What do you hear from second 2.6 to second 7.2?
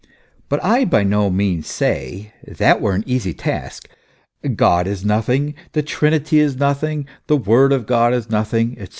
were an easy task!): God is nothing, the Trinity is nothing,